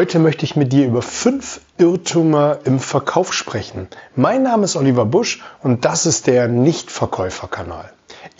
[0.00, 3.86] Heute möchte ich mit dir über fünf Irrtümer im Verkauf sprechen.
[4.16, 7.92] Mein Name ist Oliver Busch und das ist der Nichtverkäuferkanal.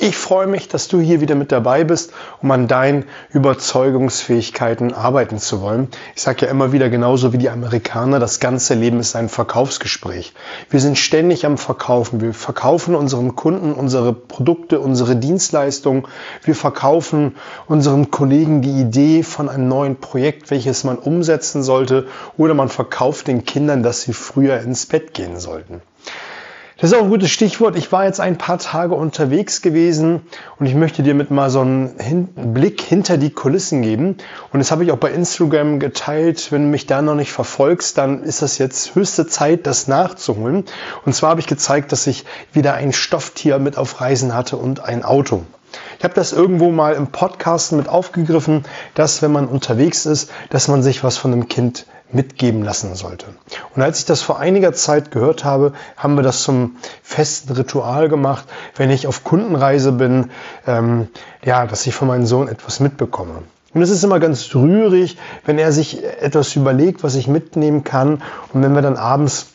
[0.03, 3.05] Ich freue mich, dass du hier wieder mit dabei bist, um an deinen
[3.35, 5.89] Überzeugungsfähigkeiten arbeiten zu wollen.
[6.17, 10.33] Ich sage ja immer wieder genauso wie die Amerikaner, das ganze Leben ist ein Verkaufsgespräch.
[10.71, 12.23] Wir sind ständig am Verkaufen.
[12.23, 16.07] Wir verkaufen unseren Kunden unsere Produkte, unsere Dienstleistungen.
[16.45, 22.07] Wir verkaufen unseren Kollegen die Idee von einem neuen Projekt, welches man umsetzen sollte.
[22.39, 25.83] Oder man verkauft den Kindern, dass sie früher ins Bett gehen sollten.
[26.81, 27.77] Das ist auch ein gutes Stichwort.
[27.77, 30.23] Ich war jetzt ein paar Tage unterwegs gewesen
[30.59, 34.17] und ich möchte dir mit mal so einen Blick hinter die Kulissen geben.
[34.51, 36.51] Und das habe ich auch bei Instagram geteilt.
[36.51, 40.65] Wenn du mich da noch nicht verfolgst, dann ist das jetzt höchste Zeit, das nachzuholen.
[41.05, 44.83] Und zwar habe ich gezeigt, dass ich wieder ein Stofftier mit auf Reisen hatte und
[44.83, 45.45] ein Auto.
[45.99, 50.67] Ich habe das irgendwo mal im Podcast mit aufgegriffen, dass wenn man unterwegs ist, dass
[50.67, 53.27] man sich was von einem Kind mitgeben lassen sollte.
[53.75, 58.09] Und als ich das vor einiger Zeit gehört habe, haben wir das zum festen Ritual
[58.09, 58.45] gemacht,
[58.77, 60.31] wenn ich auf Kundenreise bin,
[60.67, 61.09] ähm,
[61.45, 63.43] ja, dass ich von meinem Sohn etwas mitbekomme.
[63.73, 68.23] Und es ist immer ganz rührig, wenn er sich etwas überlegt, was ich mitnehmen kann.
[68.53, 69.47] Und wenn wir dann abends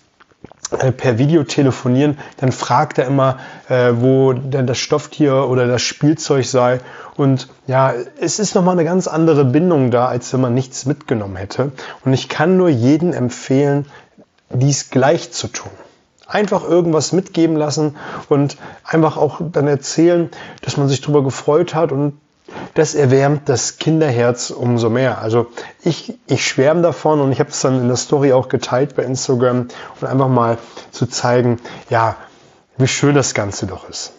[0.69, 3.37] per Video telefonieren, dann fragt er immer,
[3.69, 6.79] äh, wo denn das Stofftier oder das Spielzeug sei.
[7.17, 11.35] Und ja, es ist nochmal eine ganz andere Bindung da, als wenn man nichts mitgenommen
[11.35, 11.71] hätte.
[12.03, 13.85] Und ich kann nur jedem empfehlen,
[14.49, 15.71] dies gleich zu tun.
[16.27, 17.95] Einfach irgendwas mitgeben lassen
[18.29, 20.29] und einfach auch dann erzählen,
[20.61, 22.19] dass man sich darüber gefreut hat und
[22.75, 25.19] das erwärmt das Kinderherz umso mehr.
[25.19, 25.47] Also
[25.81, 29.03] ich, ich schwärme davon und ich habe es dann in der Story auch geteilt bei
[29.03, 30.57] Instagram und einfach mal
[30.91, 31.59] zu zeigen,
[31.89, 32.17] ja,
[32.77, 34.11] wie schön das Ganze doch ist.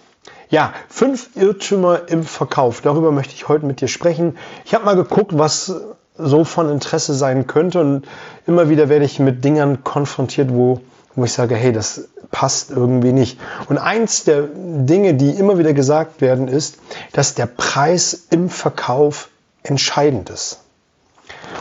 [0.48, 2.81] Ja, fünf Irrtümer im Verkauf.
[2.81, 4.39] Darüber möchte ich heute mit dir sprechen.
[4.65, 5.75] Ich habe mal geguckt, was
[6.17, 8.07] so von Interesse sein könnte und
[8.47, 10.81] immer wieder werde ich mit Dingern konfrontiert, wo
[11.17, 13.41] wo ich sage, hey, das passt irgendwie nicht.
[13.69, 16.79] Und eins der Dinge, die immer wieder gesagt werden, ist,
[17.13, 19.30] dass der Preis im Verkauf
[19.63, 20.61] entscheidend ist.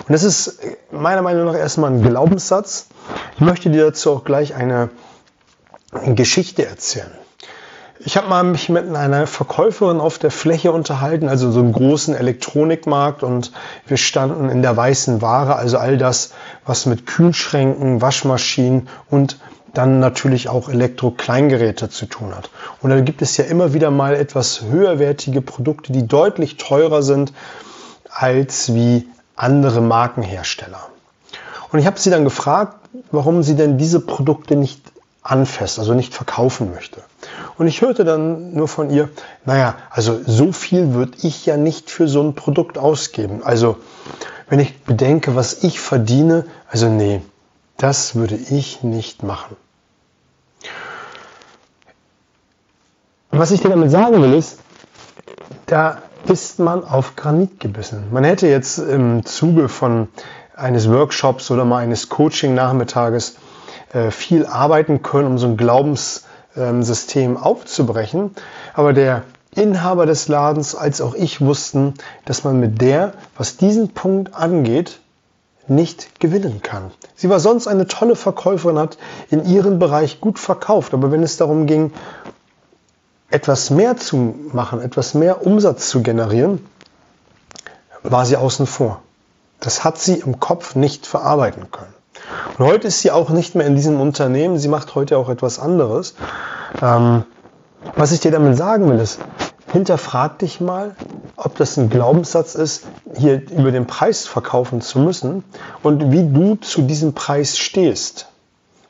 [0.08, 0.60] Und das ist
[0.92, 2.88] meiner Meinung nach erstmal ein Glaubenssatz.
[3.36, 4.90] Ich möchte dir dazu auch gleich eine
[6.06, 7.12] Geschichte erzählen.
[8.08, 12.14] Ich habe mal mich mit einer Verkäuferin auf der Fläche unterhalten, also so einem großen
[12.14, 13.52] Elektronikmarkt und
[13.88, 16.30] wir standen in der weißen Ware, also all das,
[16.68, 19.40] was mit Kühlschränken, Waschmaschinen und
[19.74, 22.52] dann natürlich auch Elektro-Kleingeräte zu tun hat.
[22.80, 27.34] Und da gibt es ja immer wieder mal etwas höherwertige Produkte, die deutlich teurer sind
[28.12, 30.90] als wie andere Markenhersteller.
[31.72, 32.78] Und ich habe sie dann gefragt,
[33.10, 34.80] warum sie denn diese Produkte nicht
[35.24, 37.02] anfasst, also nicht verkaufen möchte.
[37.58, 39.10] Und ich hörte dann nur von ihr,
[39.46, 43.42] naja, also so viel würde ich ja nicht für so ein Produkt ausgeben.
[43.44, 43.78] Also
[44.50, 47.22] wenn ich bedenke, was ich verdiene, also nee,
[47.78, 49.56] das würde ich nicht machen.
[53.38, 54.60] was ich dir damit sagen will, ist,
[55.66, 58.06] da ist man auf Granit gebissen.
[58.12, 60.08] Man hätte jetzt im Zuge von
[60.56, 63.36] eines Workshops oder mal eines Coaching-Nachmittages
[63.94, 65.48] äh, viel arbeiten können, um so
[66.56, 68.32] ein Glaubenssystem aufzubrechen.
[68.74, 69.24] Aber der
[69.56, 71.94] Inhaber des Ladens als auch ich wussten,
[72.26, 75.00] dass man mit der, was diesen Punkt angeht,
[75.68, 76.92] nicht gewinnen kann.
[77.16, 78.98] Sie war sonst eine tolle Verkäuferin, hat
[79.30, 81.92] in ihrem Bereich gut verkauft, aber wenn es darum ging,
[83.32, 86.64] etwas mehr zu machen, etwas mehr Umsatz zu generieren,
[88.04, 89.02] war sie außen vor.
[89.60, 91.95] Das hat sie im Kopf nicht verarbeiten können.
[92.58, 95.60] Und heute ist sie auch nicht mehr in diesem Unternehmen, sie macht heute auch etwas
[95.60, 96.16] anderes.
[96.82, 97.24] Ähm,
[97.96, 99.20] was ich dir damit sagen will, ist,
[99.72, 100.96] hinterfrag dich mal,
[101.36, 102.84] ob das ein Glaubenssatz ist,
[103.16, 105.44] hier über den Preis verkaufen zu müssen
[105.84, 108.28] und wie du zu diesem Preis stehst.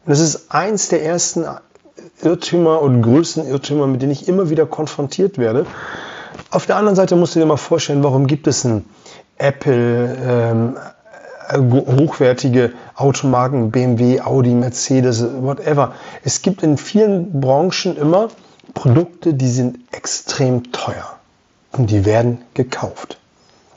[0.06, 1.46] Und das ist eins der ersten
[2.22, 5.66] Irrtümer und größten Irrtümer, mit denen ich immer wieder konfrontiert werde.
[6.52, 8.86] Auf der anderen Seite musst du dir mal vorstellen, warum gibt es ein
[9.38, 10.78] Apple, ähm,
[11.52, 15.94] hochwertige Automarken, BMW, Audi, Mercedes, whatever.
[16.24, 18.30] Es gibt in vielen Branchen immer
[18.74, 21.18] Produkte, die sind extrem teuer
[21.72, 23.18] und die werden gekauft.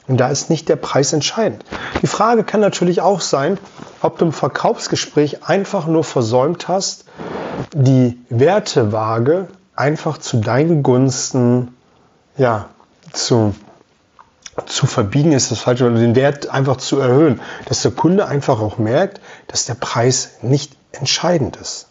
[0.07, 1.63] Und da ist nicht der Preis entscheidend.
[2.01, 3.59] Die Frage kann natürlich auch sein,
[4.01, 7.05] ob du im Verkaufsgespräch einfach nur versäumt hast,
[7.75, 11.75] die Wertewaage einfach zu deinen Gunsten
[12.37, 12.69] ja,
[13.13, 13.53] zu,
[14.69, 18.61] zu verbiegen ist das falsche, oder den Wert einfach zu erhöhen, dass der Kunde einfach
[18.61, 21.87] auch merkt, dass der Preis nicht entscheidend ist.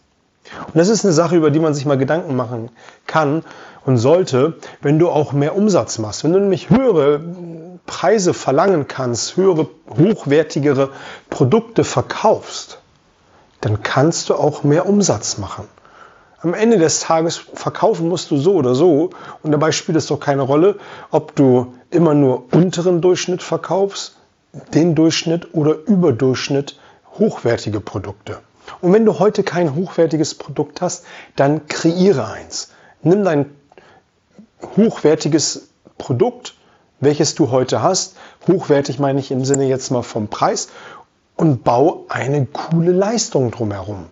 [0.66, 2.70] Und das ist eine Sache, über die man sich mal Gedanken machen
[3.06, 3.44] kann
[3.84, 6.24] und sollte, wenn du auch mehr Umsatz machst.
[6.24, 7.20] Wenn du nämlich höhere
[7.86, 10.90] Preise verlangen kannst, höhere, hochwertigere
[11.30, 12.78] Produkte verkaufst,
[13.60, 15.64] dann kannst du auch mehr Umsatz machen.
[16.40, 19.10] Am Ende des Tages verkaufen musst du so oder so
[19.42, 20.76] und dabei spielt es doch keine Rolle,
[21.10, 24.16] ob du immer nur unteren Durchschnitt verkaufst,
[24.74, 26.78] den Durchschnitt oder Überdurchschnitt
[27.18, 28.38] hochwertige Produkte.
[28.80, 31.04] Und wenn du heute kein hochwertiges Produkt hast,
[31.36, 32.70] dann kreiere eins.
[33.02, 33.46] Nimm dein
[34.76, 36.54] hochwertiges Produkt,
[37.00, 40.68] welches du heute hast, hochwertig meine ich im Sinne jetzt mal vom Preis,
[41.36, 44.06] und bau eine coole Leistung drumherum.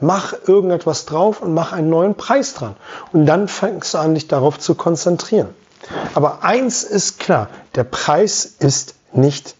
[0.00, 2.76] Mach irgendetwas drauf und mach einen neuen Preis dran.
[3.12, 5.48] Und dann fängst du an, dich darauf zu konzentrieren.
[6.14, 9.56] Aber eins ist klar, der Preis ist nicht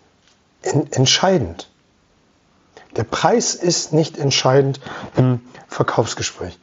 [0.62, 1.68] entscheidend.
[2.96, 4.80] Der Preis ist nicht entscheidend
[5.16, 6.58] im Verkaufsgespräch.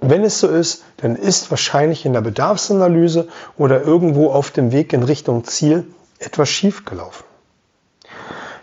[0.00, 4.92] Wenn es so ist, dann ist wahrscheinlich in der Bedarfsanalyse oder irgendwo auf dem Weg
[4.92, 5.86] in Richtung Ziel
[6.18, 7.24] etwas schiefgelaufen.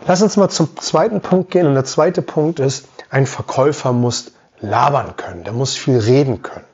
[0.06, 1.66] Lass uns mal zum zweiten Punkt gehen.
[1.66, 5.44] Und der zweite Punkt ist, ein Verkäufer muss labern können.
[5.44, 6.64] Der muss viel reden können.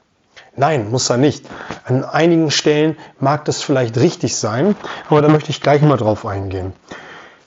[0.57, 1.45] Nein, muss er nicht.
[1.85, 4.75] An einigen Stellen mag das vielleicht richtig sein,
[5.09, 6.73] aber da möchte ich gleich mal drauf eingehen.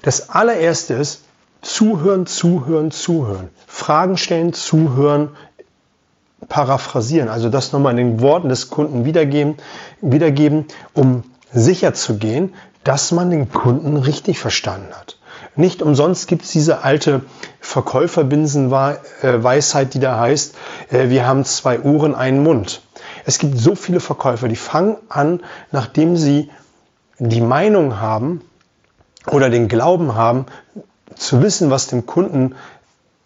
[0.01, 1.23] Das allererste ist,
[1.61, 3.49] zuhören, zuhören, zuhören.
[3.67, 5.29] Fragen stellen, zuhören,
[6.47, 7.29] paraphrasieren.
[7.29, 9.57] Also das nochmal in den Worten des Kunden wiedergeben,
[10.01, 12.53] wiedergeben um sicher zu gehen,
[12.83, 15.18] dass man den Kunden richtig verstanden hat.
[15.59, 17.21] Nicht umsonst gibt es diese alte
[17.59, 20.55] Verkäuferbinsenweisheit, die da heißt,
[20.89, 22.81] äh, wir haben zwei Ohren, einen Mund.
[23.25, 26.49] Es gibt so viele Verkäufer, die fangen an, nachdem sie
[27.17, 28.39] die Meinung haben,
[29.29, 30.45] oder den Glauben haben,
[31.17, 32.55] zu wissen, was dem Kunden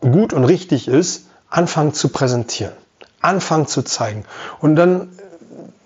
[0.01, 2.73] gut und richtig ist, anfangen zu präsentieren,
[3.21, 4.25] anfangen zu zeigen.
[4.59, 5.09] Und dann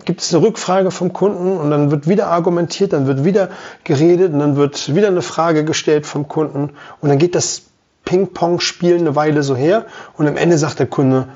[0.07, 3.49] gibt es eine Rückfrage vom Kunden und dann wird wieder argumentiert, dann wird wieder
[3.83, 6.71] geredet und dann wird wieder eine Frage gestellt vom Kunden
[7.01, 7.63] und dann geht das
[8.05, 9.85] Ping-Pong-Spiel eine Weile so her
[10.17, 11.27] und am Ende sagt der Kunde,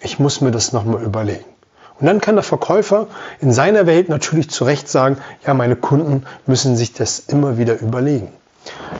[0.00, 1.46] ich muss mir das nochmal überlegen.
[1.98, 3.06] Und dann kann der Verkäufer
[3.40, 5.16] in seiner Welt natürlich zu Recht sagen,
[5.46, 8.28] ja, meine Kunden müssen sich das immer wieder überlegen.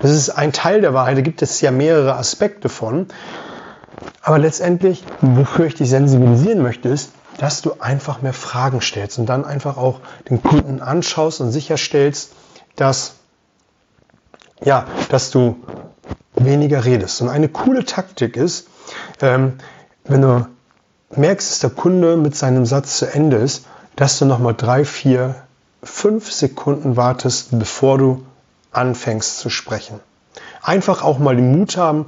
[0.00, 3.08] Das ist ein Teil der Wahrheit, da gibt es ja mehrere Aspekte von.
[4.22, 9.26] Aber letztendlich, wofür ich dich sensibilisieren möchte, ist, dass du einfach mehr Fragen stellst und
[9.26, 12.32] dann einfach auch den Kunden anschaust und sicherstellst,
[12.76, 13.14] dass,
[14.62, 15.56] ja, dass du
[16.34, 17.22] weniger redest.
[17.22, 18.68] Und eine coole Taktik ist,
[19.20, 19.54] ähm,
[20.04, 20.46] wenn du
[21.10, 23.64] merkst, dass der Kunde mit seinem Satz zu Ende ist,
[23.96, 25.36] dass du nochmal drei, vier,
[25.82, 28.24] fünf Sekunden wartest, bevor du
[28.72, 30.00] anfängst zu sprechen.
[30.62, 32.06] Einfach auch mal den Mut haben,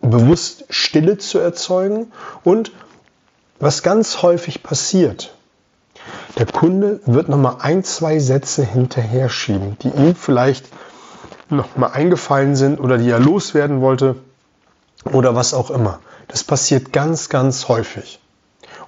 [0.00, 2.12] bewusst Stille zu erzeugen
[2.44, 2.72] und
[3.62, 5.32] was ganz häufig passiert,
[6.36, 10.66] der Kunde wird nochmal ein, zwei Sätze hinterher schieben, die ihm vielleicht
[11.48, 14.16] nochmal eingefallen sind oder die er loswerden wollte
[15.12, 16.00] oder was auch immer.
[16.26, 18.18] Das passiert ganz, ganz häufig.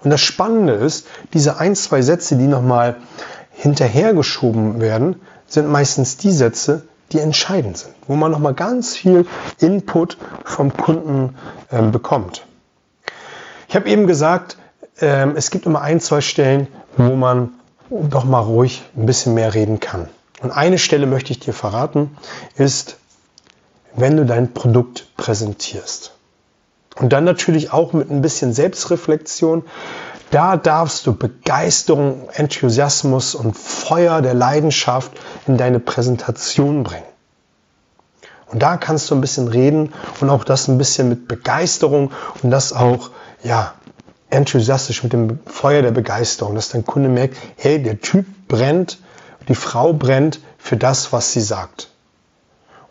[0.02, 2.96] Und das Spannende ist, diese ein, zwei Sätze, die nochmal
[3.52, 6.82] hinterhergeschoben werden, sind meistens die Sätze,
[7.12, 9.24] die entscheidend sind, wo man nochmal ganz viel
[9.60, 11.36] Input vom Kunden
[11.70, 12.44] ähm, bekommt.
[13.68, 14.56] Ich habe eben gesagt,
[15.00, 17.50] ähm, es gibt immer ein, zwei Stellen, wo man
[17.91, 20.08] doch mal ruhig ein bisschen mehr reden kann.
[20.43, 22.17] Und eine Stelle möchte ich dir verraten,
[22.56, 22.96] ist,
[23.94, 26.13] wenn du dein Produkt präsentierst.
[26.96, 29.65] Und dann natürlich auch mit ein bisschen Selbstreflexion.
[30.31, 35.13] Da darfst du Begeisterung, Enthusiasmus und Feuer der Leidenschaft
[35.46, 37.05] in deine Präsentation bringen.
[38.46, 42.51] Und da kannst du ein bisschen reden und auch das ein bisschen mit Begeisterung und
[42.51, 43.10] das auch,
[43.43, 43.74] ja,
[44.34, 48.98] enthusiastisch mit dem Feuer der Begeisterung, dass dein Kunde merkt, hey, der Typ brennt,
[49.48, 51.91] die Frau brennt für das, was sie sagt.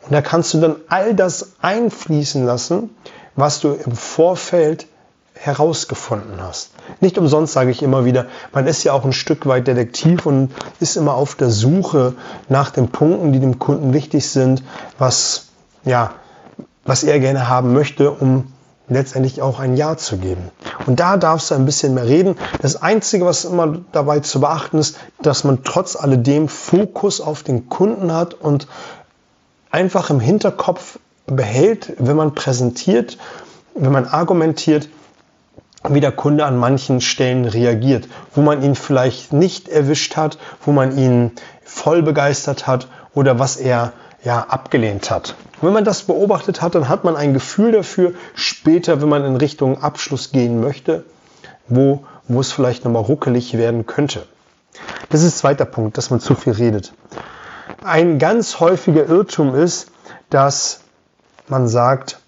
[0.01, 2.89] Und da kannst du dann all das einfließen lassen,
[3.35, 4.87] was du im Vorfeld
[5.33, 6.71] herausgefunden hast.
[7.01, 10.51] Nicht umsonst sage ich immer wieder, man ist ja auch ein Stück weit Detektiv und
[10.79, 12.13] ist immer auf der Suche
[12.49, 14.63] nach den Punkten, die dem Kunden wichtig sind,
[14.97, 15.47] was,
[15.83, 16.13] ja,
[16.85, 18.52] was er gerne haben möchte, um
[18.93, 20.51] letztendlich auch ein Ja zu geben.
[20.85, 22.37] Und da darfst du ein bisschen mehr reden.
[22.61, 27.69] Das Einzige, was immer dabei zu beachten ist, dass man trotz alledem Fokus auf den
[27.69, 28.67] Kunden hat und
[29.71, 33.17] einfach im Hinterkopf behält, wenn man präsentiert,
[33.75, 34.89] wenn man argumentiert,
[35.89, 40.71] wie der Kunde an manchen Stellen reagiert, wo man ihn vielleicht nicht erwischt hat, wo
[40.71, 41.31] man ihn
[41.63, 45.35] voll begeistert hat oder was er ja abgelehnt hat.
[45.63, 49.23] Und wenn man das beobachtet hat, dann hat man ein Gefühl dafür, später, wenn man
[49.23, 51.05] in Richtung Abschluss gehen möchte,
[51.69, 54.27] wo, wo es vielleicht nochmal ruckelig werden könnte.
[55.07, 56.91] Das ist zweiter Punkt, dass man zu viel redet.
[57.81, 59.87] ein ganz häufiger Irrtum ist,
[60.29, 60.81] dass
[61.47, 62.19] man sagt,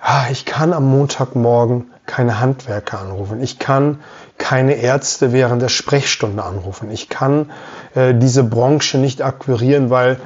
[0.00, 3.40] ah, ich kann am Montagmorgen keine Handwerker anrufen.
[3.40, 4.00] Ich kann
[4.36, 6.90] keine Ärzte während der Sprechstunde anrufen.
[6.90, 7.52] Ich kann
[7.94, 10.18] äh, diese Branche nicht akquirieren, weil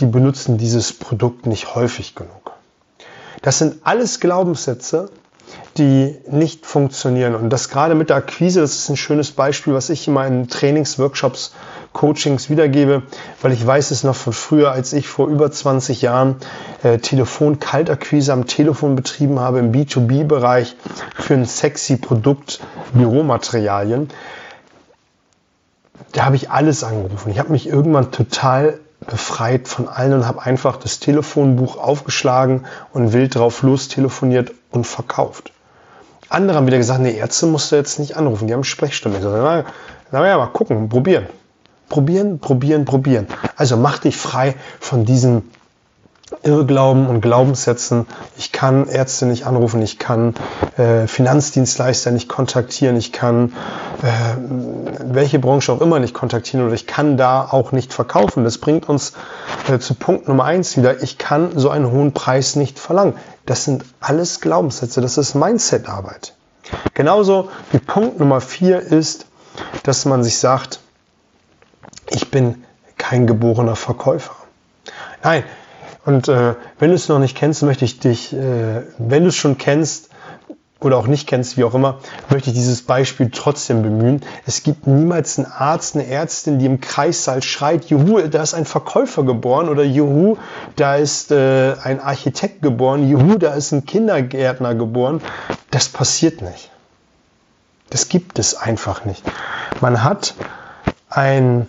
[0.00, 2.52] die benutzen dieses Produkt nicht häufig genug.
[3.42, 5.10] Das sind alles Glaubenssätze,
[5.78, 7.34] die nicht funktionieren.
[7.34, 10.48] Und das gerade mit der Akquise, das ist ein schönes Beispiel, was ich immer in
[10.48, 11.52] Trainings, Workshops,
[11.92, 13.02] Coachings wiedergebe,
[13.40, 16.36] weil ich weiß es noch von früher, als ich vor über 20 Jahren
[16.82, 20.76] äh, Telefon-Kaltakquise am Telefon betrieben habe im B2B-Bereich
[21.14, 22.60] für ein sexy Produkt
[22.92, 24.08] Büromaterialien.
[26.12, 27.30] Da habe ich alles angerufen.
[27.30, 33.12] Ich habe mich irgendwann total befreit von allen und habe einfach das Telefonbuch aufgeschlagen und
[33.12, 35.52] wild drauf los telefoniert und verkauft.
[36.28, 39.18] Andere haben wieder gesagt, nee, Ärzte musst du jetzt nicht anrufen, die haben Sprechstunde.
[39.18, 39.64] Ich sage,
[40.10, 41.26] na, na ja, mal gucken, probieren.
[41.88, 43.28] Probieren, probieren, probieren.
[43.56, 45.50] Also mach dich frei von diesen
[46.42, 48.06] Irrglauben und Glaubenssätzen.
[48.36, 50.34] Ich kann Ärzte nicht anrufen, ich kann
[50.76, 53.52] äh, Finanzdienstleister nicht kontaktieren, ich kann
[54.02, 54.36] äh,
[55.14, 58.42] welche Branche auch immer nicht kontaktieren oder ich kann da auch nicht verkaufen.
[58.42, 59.12] Das bringt uns
[59.70, 61.00] äh, zu Punkt Nummer eins wieder.
[61.00, 63.14] Ich kann so einen hohen Preis nicht verlangen.
[63.44, 66.34] Das sind alles Glaubenssätze, das ist Mindset-Arbeit.
[66.94, 69.26] Genauso wie Punkt Nummer vier ist,
[69.84, 70.80] dass man sich sagt,
[72.10, 72.64] ich bin
[72.98, 74.34] kein geborener Verkäufer.
[75.22, 75.44] Nein,
[76.04, 79.36] und äh, wenn du es noch nicht kennst, möchte ich dich, äh, wenn du es
[79.36, 80.10] schon kennst
[80.80, 84.22] oder auch nicht kennst, wie auch immer, möchte ich dieses Beispiel trotzdem bemühen.
[84.46, 88.66] Es gibt niemals einen Arzt, eine Ärztin, die im Kreissaal schreit, Juhu, da ist ein
[88.66, 90.36] Verkäufer geboren oder Juhu,
[90.76, 95.22] da ist äh, ein Architekt geboren, Juhu, da ist ein Kindergärtner geboren.
[95.70, 96.70] Das passiert nicht.
[97.90, 99.22] Das gibt es einfach nicht.
[99.80, 100.34] Man hat
[101.08, 101.68] ein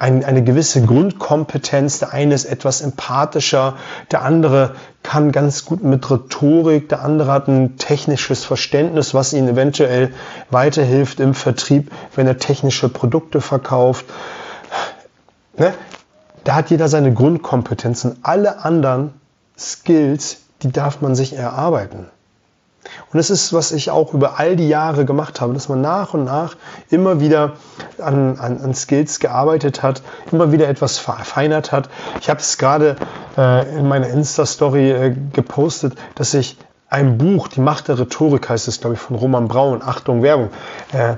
[0.00, 1.98] ein, eine gewisse Grundkompetenz.
[1.98, 3.76] Der eine ist etwas empathischer,
[4.10, 9.46] der andere kann ganz gut mit Rhetorik, der andere hat ein technisches Verständnis, was ihm
[9.46, 10.12] eventuell
[10.50, 14.06] weiterhilft im Vertrieb, wenn er technische Produkte verkauft.
[15.56, 15.74] Ne?
[16.44, 18.16] Da hat jeder seine Grundkompetenzen.
[18.22, 19.12] Alle anderen
[19.58, 22.06] Skills, die darf man sich erarbeiten.
[23.12, 26.14] Und das ist, was ich auch über all die Jahre gemacht habe, dass man nach
[26.14, 26.56] und nach
[26.90, 27.52] immer wieder
[27.98, 31.90] an, an, an Skills gearbeitet hat, immer wieder etwas verfeinert hat.
[32.20, 32.96] Ich habe es gerade
[33.36, 36.56] äh, in meiner Insta-Story äh, gepostet, dass ich
[36.88, 40.50] ein Buch, Die Macht der Rhetorik heißt es, glaube ich, von Roman Braun, Achtung, Werbung,
[40.92, 41.16] äh,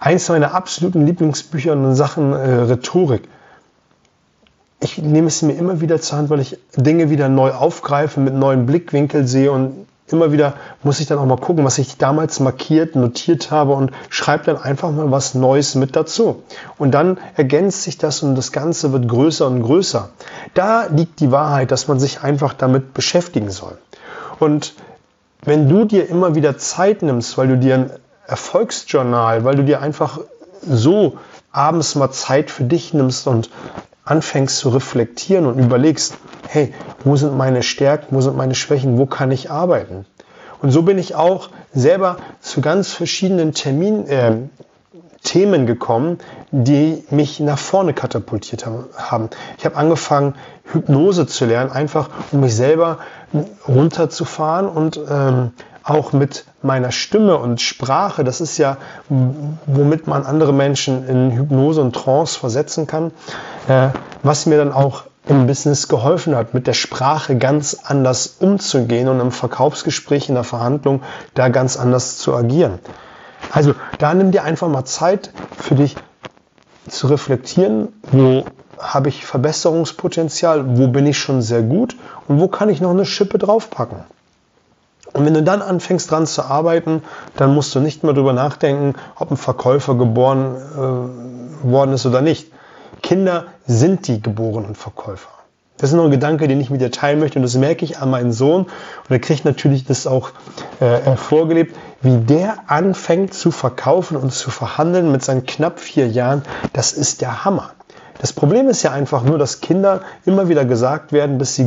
[0.00, 3.28] eins meiner absoluten Lieblingsbücher in Sachen äh, Rhetorik.
[4.80, 8.34] Ich nehme es mir immer wieder zur Hand, weil ich Dinge wieder neu aufgreife, mit
[8.34, 12.40] neuen Blickwinkeln sehe und immer wieder muss ich dann auch mal gucken, was ich damals
[12.40, 16.42] markiert, notiert habe und schreibe dann einfach mal was Neues mit dazu.
[16.78, 20.10] Und dann ergänzt sich das und das Ganze wird größer und größer.
[20.54, 23.78] Da liegt die Wahrheit, dass man sich einfach damit beschäftigen soll.
[24.38, 24.74] Und
[25.44, 27.90] wenn du dir immer wieder Zeit nimmst, weil du dir ein
[28.26, 30.20] Erfolgsjournal, weil du dir einfach
[30.66, 31.18] so
[31.50, 33.50] abends mal Zeit für dich nimmst und
[34.04, 36.14] anfängst zu reflektieren und überlegst,
[36.48, 36.72] hey,
[37.04, 40.06] wo sind meine Stärken, wo sind meine Schwächen, wo kann ich arbeiten?
[40.60, 44.36] Und so bin ich auch selber zu ganz verschiedenen Termin, äh,
[45.24, 46.18] Themen gekommen,
[46.50, 49.30] die mich nach vorne katapultiert haben.
[49.56, 52.98] Ich habe angefangen, Hypnose zu lernen, einfach um mich selber
[53.68, 55.52] runterzufahren und ähm,
[55.84, 58.76] auch mit meiner Stimme und Sprache, das ist ja,
[59.08, 63.12] womit man andere Menschen in Hypnose und Trance versetzen kann,
[63.68, 63.88] äh,
[64.22, 69.20] was mir dann auch im Business geholfen hat, mit der Sprache ganz anders umzugehen und
[69.20, 71.02] im Verkaufsgespräch, in der Verhandlung
[71.34, 72.78] da ganz anders zu agieren.
[73.50, 75.96] Also da nimm dir einfach mal Zeit für dich
[76.88, 78.44] zu reflektieren, wo
[78.78, 83.06] habe ich Verbesserungspotenzial, wo bin ich schon sehr gut und wo kann ich noch eine
[83.06, 83.98] Schippe draufpacken.
[85.12, 87.02] Und wenn du dann anfängst dran zu arbeiten,
[87.36, 92.22] dann musst du nicht mehr darüber nachdenken, ob ein Verkäufer geboren äh, worden ist oder
[92.22, 92.50] nicht.
[93.02, 95.28] Kinder sind die geborenen Verkäufer.
[95.78, 97.98] Das ist noch ein Gedanke, den ich mit dir teilen möchte und das merke ich
[97.98, 100.30] an meinen Sohn und er kriegt natürlich das auch
[100.78, 106.42] äh, vorgelebt, wie der anfängt zu verkaufen und zu verhandeln mit seinen knapp vier Jahren.
[106.72, 107.72] Das ist der Hammer.
[108.20, 111.66] Das Problem ist ja einfach nur, dass Kinder immer wieder gesagt werden, dass sie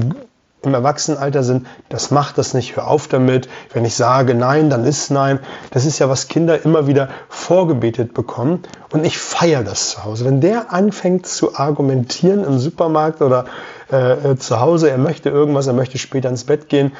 [0.65, 3.47] im Erwachsenenalter sind, das macht das nicht, hör auf damit.
[3.73, 5.39] Wenn ich sage Nein, dann ist Nein.
[5.71, 8.63] Das ist ja, was Kinder immer wieder vorgebetet bekommen.
[8.91, 10.25] Und ich feiere das zu Hause.
[10.25, 13.45] Wenn der anfängt zu argumentieren im Supermarkt oder
[13.91, 16.91] äh, äh, zu Hause, er möchte irgendwas, er möchte später ins Bett gehen,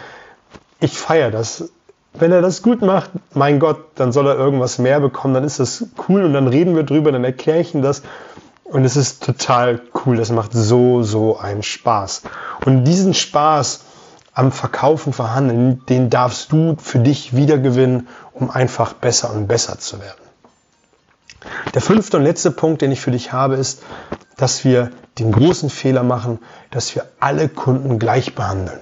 [0.80, 1.70] ich feiere das.
[2.14, 5.60] Wenn er das gut macht, mein Gott, dann soll er irgendwas mehr bekommen, dann ist
[5.60, 8.04] das cool und dann reden wir drüber, dann erkläre ich ihm das.
[8.66, 10.18] Und es ist total cool.
[10.18, 12.24] Das macht so, so einen Spaß.
[12.66, 13.82] Und diesen Spaß
[14.34, 20.02] am Verkaufen, Verhandeln, den darfst du für dich wiedergewinnen, um einfach besser und besser zu
[20.02, 20.20] werden.
[21.74, 23.84] Der fünfte und letzte Punkt, den ich für dich habe, ist,
[24.36, 26.40] dass wir den großen Fehler machen,
[26.72, 28.80] dass wir alle Kunden gleich behandeln.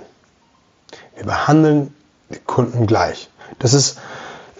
[1.16, 1.94] Wir behandeln
[2.30, 3.30] die Kunden gleich.
[3.60, 4.00] Das ist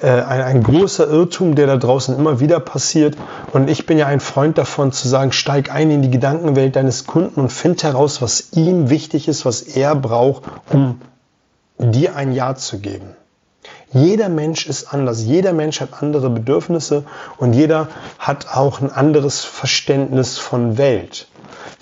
[0.04, 3.16] äh, ein, ein großer Irrtum, der da draußen immer wieder passiert.
[3.54, 7.08] Und ich bin ja ein Freund davon zu sagen, steig ein in die Gedankenwelt deines
[7.08, 11.00] Kunden und find heraus, was ihm wichtig ist, was er braucht, um
[11.78, 13.16] dir ein Ja zu geben.
[13.94, 17.06] Jeder Mensch ist anders, jeder Mensch hat andere Bedürfnisse
[17.38, 17.88] und jeder
[18.20, 21.28] hat auch ein anderes Verständnis von Welt.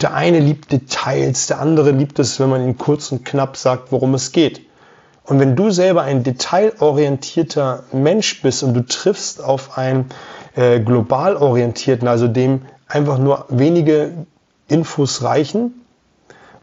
[0.02, 3.92] Der eine liebt Details, der andere liebt es, wenn man ihn kurz und knapp sagt,
[3.92, 4.62] worum es geht.
[5.24, 10.10] Und wenn du selber ein detailorientierter Mensch bist und du triffst auf einen
[10.56, 14.12] äh, global orientierten, also dem einfach nur wenige
[14.68, 15.82] Infos reichen,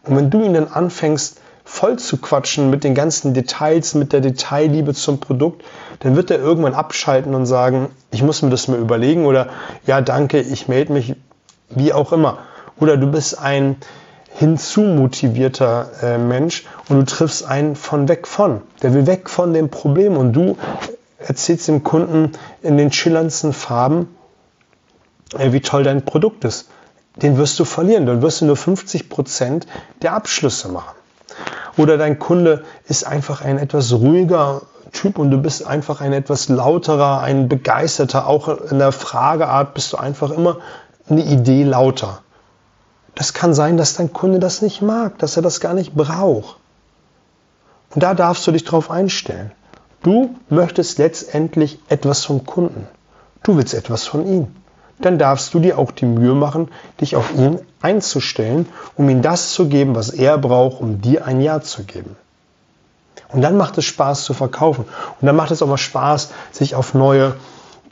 [0.03, 1.39] und wenn du ihn dann anfängst,
[1.69, 5.63] voll zu quatschen mit den ganzen Details, mit der Detailliebe zum Produkt,
[5.99, 9.49] dann wird er irgendwann abschalten und sagen, ich muss mir das mal überlegen oder
[9.85, 11.15] ja, danke, ich melde mich,
[11.69, 12.39] wie auch immer.
[12.79, 13.75] Oder du bist ein
[14.35, 18.61] hinzumotivierter äh, Mensch und du triffst einen von weg von.
[18.81, 20.57] Der will weg von dem Problem und du
[21.17, 22.31] erzählst dem Kunden
[22.61, 24.15] in den schillerndsten Farben,
[25.37, 26.69] äh, wie toll dein Produkt ist.
[27.17, 28.05] Den wirst du verlieren.
[28.05, 29.67] Dann wirst du nur 50 Prozent
[30.01, 30.95] der Abschlüsse machen.
[31.77, 36.49] Oder dein Kunde ist einfach ein etwas ruhiger Typ und du bist einfach ein etwas
[36.49, 38.27] lauterer, ein begeisterter.
[38.27, 40.57] Auch in der Frageart bist du einfach immer
[41.09, 42.21] eine Idee lauter.
[43.19, 46.57] Das kann sein, dass dein Kunde das nicht mag, dass er das gar nicht braucht.
[47.93, 49.51] Und da darfst du dich drauf einstellen.
[50.01, 52.87] Du möchtest letztendlich etwas vom Kunden.
[53.43, 54.47] Du willst etwas von ihm
[54.99, 59.53] dann darfst du dir auch die Mühe machen, dich auf ihn einzustellen, um ihm das
[59.53, 62.15] zu geben, was er braucht, um dir ein Ja zu geben.
[63.29, 64.85] Und dann macht es Spaß zu verkaufen.
[65.21, 67.35] Und dann macht es auch mal Spaß, sich auf neue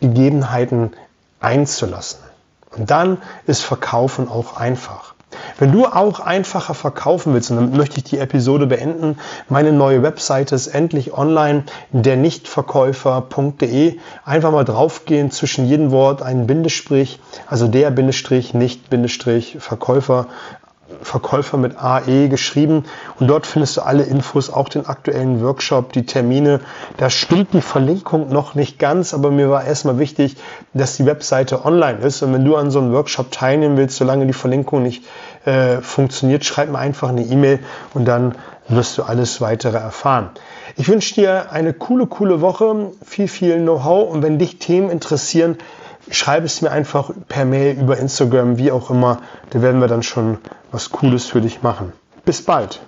[0.01, 0.91] Gegebenheiten
[1.39, 2.19] einzulassen.
[2.75, 5.13] Und dann ist Verkaufen auch einfach.
[5.59, 9.17] Wenn du auch einfacher verkaufen willst, und dann möchte ich die Episode beenden,
[9.49, 13.97] meine neue Webseite ist endlich online, der Nichtverkäufer.de.
[14.25, 20.27] Einfach mal draufgehen, zwischen jedem Wort ein Bindestrich, also der Bindestrich, nicht Bindestrich, Verkäufer,
[21.01, 22.85] Verkäufer mit AE geschrieben
[23.19, 26.61] und dort findest du alle Infos, auch den aktuellen Workshop, die Termine.
[26.97, 30.37] Da stimmt die Verlinkung noch nicht ganz, aber mir war erstmal wichtig,
[30.73, 34.25] dass die Webseite online ist und wenn du an so einem Workshop teilnehmen willst, solange
[34.25, 35.03] die Verlinkung nicht
[35.45, 37.59] äh, funktioniert, schreib mir einfach eine E-Mail
[37.93, 38.35] und dann
[38.69, 40.29] wirst du alles weitere erfahren.
[40.75, 45.57] Ich wünsche dir eine coole, coole Woche, viel, viel Know-how und wenn dich Themen interessieren,
[46.11, 49.21] schreib es mir einfach per Mail, über Instagram, wie auch immer.
[49.49, 50.37] Da werden wir dann schon
[50.71, 51.93] was Cooles für dich machen.
[52.25, 52.81] Bis bald.